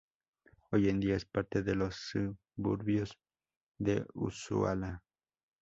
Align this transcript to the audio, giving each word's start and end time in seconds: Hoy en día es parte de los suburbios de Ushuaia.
Hoy 0.71 0.89
en 0.89 0.99
día 0.99 1.15
es 1.15 1.25
parte 1.25 1.61
de 1.61 1.75
los 1.75 1.95
suburbios 1.95 3.19
de 3.77 4.03
Ushuaia. 4.15 5.03